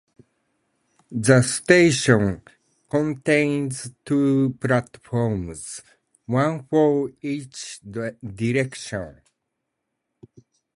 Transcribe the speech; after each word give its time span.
The 1.11 1.43
station 1.43 2.41
contains 2.89 3.91
two 4.03 4.57
platforms, 4.59 5.81
one 6.25 6.63
for 6.65 7.11
each 7.21 7.79
direction. 7.81 9.21